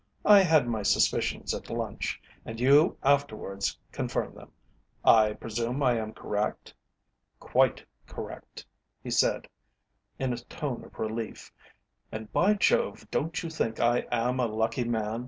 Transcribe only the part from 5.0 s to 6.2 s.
I presume I am